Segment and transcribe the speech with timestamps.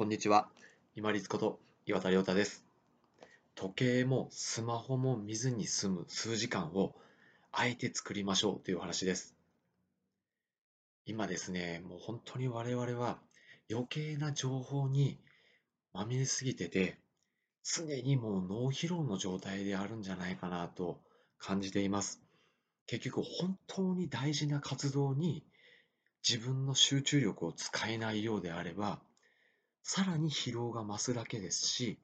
[0.00, 0.48] こんにちは。
[0.96, 2.64] 今立こと岩田亮太です。
[3.54, 6.94] 時計もスマホも見ずに済む数時間を
[7.52, 9.36] あえて作りましょうという話です。
[11.04, 13.18] 今ですね、もう本当に我々は
[13.70, 15.18] 余計な情報に
[15.92, 16.96] まみれすぎてて、
[17.62, 20.98] 常にもう脳疲労の状態であるんじゃないかなと
[21.38, 22.22] 感じています。
[22.86, 25.44] 結局本当に大事な活動に
[26.26, 28.98] 自分の集中力を使えないようであれば、
[29.82, 31.98] さらに疲労が増すだけですし、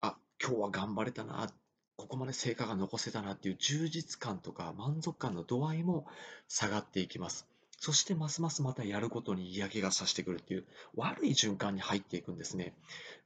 [0.00, 1.48] あ、今日は頑張れたな、
[1.96, 6.06] ここまで成果が残せたなっていう充実感とか満足感の度合いも
[6.48, 7.46] 下がっていきます。
[7.78, 12.74] そしてますますまたやることに嫌気がさしてくるっていう悪い循環に入っていくんですね。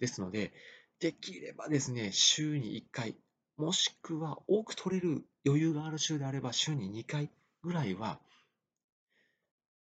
[0.00, 0.52] ですので、
[1.00, 3.16] できればですね、週に1回、
[3.56, 7.30] もしくは多く取れる余裕がある週であれば週に2回
[7.62, 8.18] ぐらいは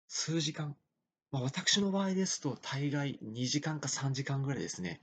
[0.09, 0.77] 数時間
[1.31, 5.01] まあ、私の場合ですと、大概2時間か3時間ぐらいですね、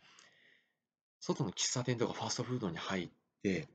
[1.19, 3.09] 外の喫茶店とかファーストフードに入っ
[3.43, 3.67] て、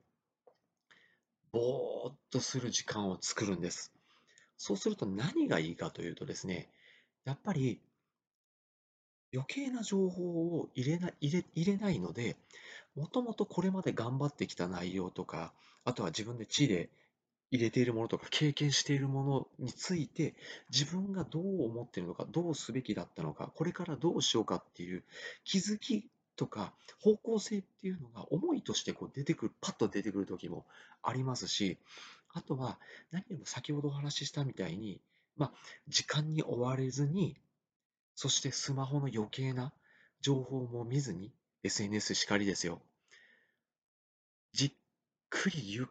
[1.53, 3.93] ぼーっとする時間を作るんです。
[4.57, 6.69] そうすると何がいいかというとですね、
[7.25, 7.81] やっぱり
[9.33, 12.37] 余計な情報を入れな入れ入れないので、
[12.97, 15.53] もともとこれまで頑張ってきた内容とか、
[15.85, 16.91] あとは自分で地で
[17.51, 20.35] 入れているものとか経験しているものについて
[20.71, 25.03] 自分がどう思っているのかどうすべきだったのかこれからどうしようかっていう
[25.45, 30.65] 気づきとか方向性っていうのが思いとしてこう出てくるパッと出てくる時も
[31.03, 31.77] ありますし
[32.33, 32.79] あとは
[33.11, 35.01] 何よりも先ほどお話ししたみたいに、
[35.37, 35.53] まあ、
[35.89, 37.37] 時間に追われずに
[38.15, 39.73] そしてスマホの余計な
[40.21, 41.33] 情報も見ずに
[41.65, 42.81] SNS しかりですよ。
[44.53, 44.73] じっ
[45.31, 45.87] くりゆっ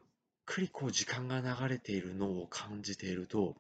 [0.50, 3.56] くりこう時間が流れているのを感じていると、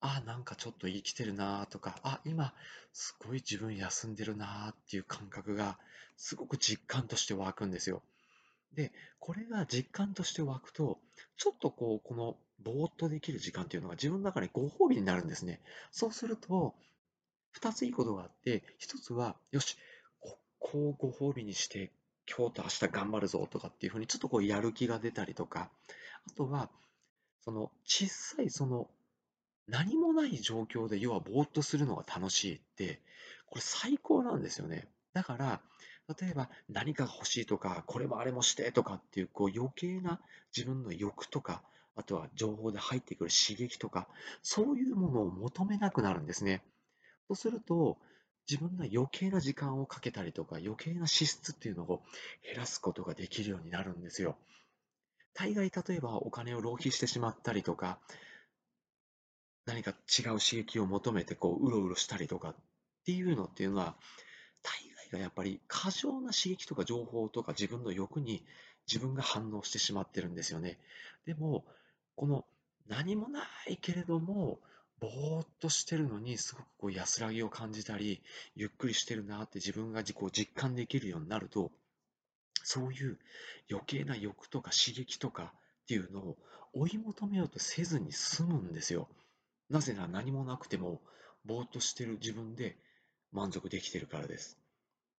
[0.00, 2.52] あ、なんかちょっと生きてるなとか、あ、今
[2.92, 5.78] すごい自分休んでるなっていう感覚が
[6.16, 8.02] すごく実感として湧くんですよ。
[8.74, 10.98] で、これが実感として湧くと、
[11.36, 15.60] ちょっとこう、このぼーっとできる時間っていうのが自分の中にご褒美になるんですね。
[15.92, 16.74] そうすると、
[17.60, 19.76] 2ついいことがあって、1つは、よし、
[20.18, 21.92] ここをご褒美にして
[22.36, 25.70] 今日と明日頑張るぞとかっていうふうにちょっとこうやる気が出たりとか、
[26.26, 26.70] あとは、
[27.42, 28.88] その小さいその
[29.70, 33.00] 何もない状況で要はぼーっとするのが楽しいって、
[33.46, 34.88] これ最高なんですよね。
[35.12, 35.60] だから、
[36.20, 40.20] 例えば何かが欲しいとか、これもあれもしてとかっていうこう余計な
[40.56, 41.62] 自分の欲とか、
[41.94, 44.08] あとは情報で入ってくる刺激とか、
[44.42, 46.62] そういうものを求めなくなるんですね。
[47.28, 47.96] そうすると、
[48.50, 52.02] 自分の余計な時間をかけたりとか余計な支出っていうのを
[52.44, 54.36] 減らすことができるようになるんですよ。
[55.34, 58.00] 大概例えばお金を浪費してしまったりとか
[59.66, 62.54] 何か違う刺激を求めてこううろうろしたりとかっ
[63.06, 63.94] ていうのっていうのは
[64.64, 64.72] 大
[65.10, 68.44] 概がやっぱり過剰な刺激とか情報とか自分の欲に
[68.88, 70.78] 自分が反応してしまってるんですよね。
[71.24, 71.64] でも
[72.16, 72.44] この
[72.88, 74.58] 何もないけれども
[75.00, 78.22] ぼーっとしてるのにすごくこう安らぎを感じたり
[78.54, 81.72] ゆっくりしてるなって自分が自己を実感できるようになると
[82.62, 83.18] そういう
[83.70, 86.36] 余計な欲とか刺激とかっていうのを
[86.74, 89.08] 追い求めようとせずに済むんですよ。
[89.70, 91.00] なぜなら何もなくても
[91.44, 92.76] ぼーっとしてる自分で
[93.32, 94.59] 満足できてるからです。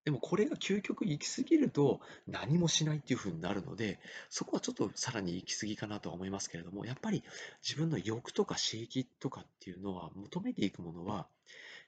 [0.03, 7.23] でもこれが究極行き過ぎると何もしないっていう風になるので、そこはちょっとさらに行き過ぎかなとは思いますけれども、やっぱり
[7.61, 11.27] 自分の欲とか刺激とかっていうのは求めていくものは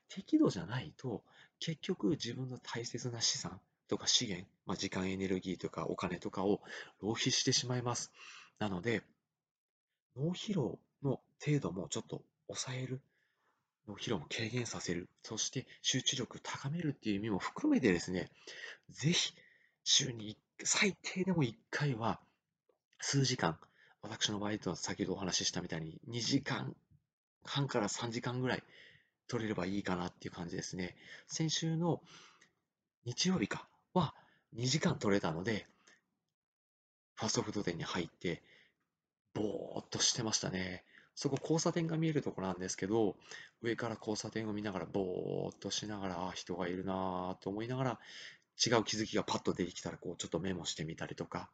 [0.09, 1.23] 適度じゃないと
[1.59, 6.61] 結局自分の大切な資産とか資源、まあ、時間エネルギーとかお金とかを
[7.01, 8.11] 浪費してしまいます。
[8.59, 9.01] なので
[10.15, 13.01] 脳疲労の程度もちょっと抑える
[13.87, 18.29] の疲労も軽減させる、そして集中力を高めるっていう意味も含めてですね、
[18.89, 19.33] ぜひ
[19.83, 22.19] 週に最低でも1回は
[22.99, 23.57] 数時間、
[24.01, 26.75] 私の場合とは先ほどお話ししたみたいに2時間
[27.43, 28.63] 半から3時間ぐらい
[29.27, 30.95] 取れればいいかなっていう感じですね。
[31.27, 32.01] 先週の
[33.05, 34.13] 日曜日かは
[34.55, 35.67] 2時間取れたので、
[37.15, 38.41] ファストフード店に入って、
[39.33, 40.83] ぼーっとしてましたね。
[41.15, 43.15] そこ交差点が見えるところなんですけど、
[43.61, 47.99] 上から交差点を見ながら、ぼーっとしながら、あ人がいるなと思いながら、
[48.65, 51.49] 違う気づきがパッと出てきたら、こう、ちょっとメモしてみたりとか、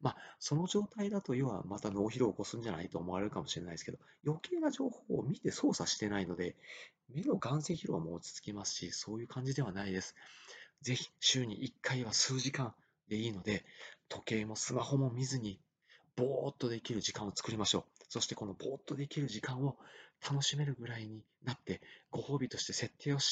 [0.00, 6.56] まあ、その状態だと、要はまた脳疲労を起こすんじゃないと思われるかもしれないですけど、余計な情報を見て操作してないので、
[7.12, 10.14] 目の眼性疲労も落ち着きますし、そういう感じではないです。
[10.82, 12.74] ぜひ、週に1回は数時間
[13.08, 13.64] でいいので、
[14.08, 15.58] 時計もスマホも見ずに、
[16.14, 17.97] ぼーっとできる時間を作りましょう。
[18.08, 19.76] そしてこのぼーっとできる時間を
[20.28, 23.26] 楽しめるぐらいになって、ご褒美として設定をし